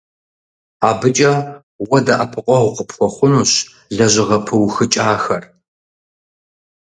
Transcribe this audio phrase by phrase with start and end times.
[0.89, 1.33] АбыкӀэ
[1.87, 3.51] уэ дэӀэпыкъуэгъу къыпхуэхъунущ
[3.95, 5.43] лэжьыгъэ пыухыкӀахэр.